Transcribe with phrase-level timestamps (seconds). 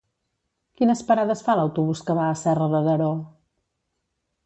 [0.79, 3.15] Quines parades fa l'autobús que va a Serra de Daró?